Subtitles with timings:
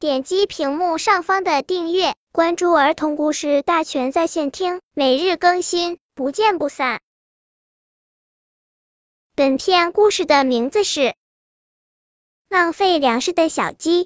[0.00, 7.00] 点击屏幕上方的订阅，关注儿童故事大全在线听，每日更新，不见不散。
[9.34, 11.00] 本片故事的名字是
[12.48, 14.04] 《浪费粮食的小鸡》。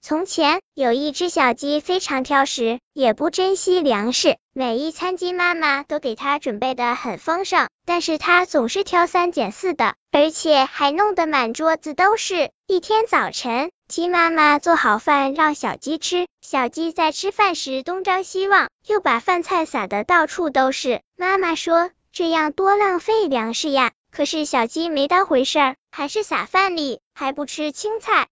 [0.00, 4.38] 从前有一只小鸡，非常挑食，也不珍惜粮食。
[4.52, 12.52] 每一餐鸡妈妈都给它准备的很丰盛，但是它总是挑三拣四的，而且还弄得满桌子都是。
[12.68, 21.02] 一天早晨，鸡妈妈做好饭让小鸡吃，小鸡在吃饭时东张西望，又把饭菜撒的到处都是。
[21.16, 28.28] 妈妈说：“这样多浪费粮食呀！”可是小鸡没当回事儿，还是撒饭里，还不吃青菜。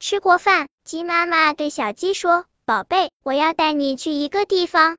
[0.00, 4.96] 吃过饭，鸡妈妈对小鸡说：“宝贝，我要带你去一个地方。”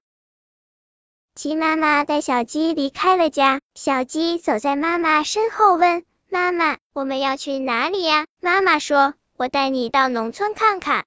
[1.36, 11.06] 鸡妈妈带小鸡离开了家，小鸡走在妈妈身后问：“妈妈，我们要去哪里呀？”妈妈说：“我带你到农村看看。”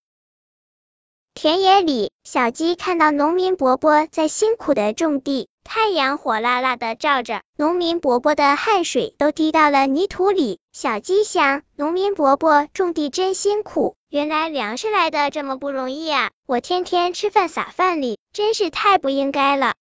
[1.34, 5.48] 田野里，小鸡看到农民伯伯在辛苦的种地。
[5.64, 10.58] 太阳火辣辣的照着，农民伯伯的汗水都滴到了泥土里。
[10.72, 16.32] 小鸡想，农民伯伯种地真辛苦，原来粮食来的这么不容易啊！
[16.46, 19.74] 我天天吃饭撒饭里，真是太不应该了。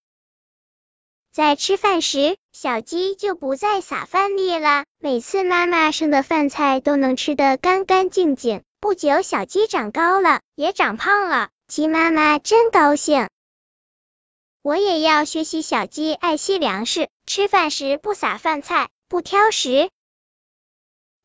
[1.33, 8.63] 在吃饭时，小鸡就不再撒饭粒了，每次妈妈剩的饭菜都能吃得干干净净。
[8.81, 13.29] 不久，小鸡长高了，也长胖了，鸡妈妈真高兴。
[14.61, 19.89] 我也要学习小鸡爱惜粮食，吃饭时不撒饭菜，不挑食。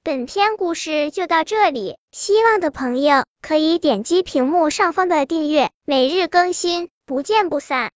[0.05, 7.85] 本篇故事就到这里，希望的朋友可以点击屏幕上方的订阅，每日更新，不见不散。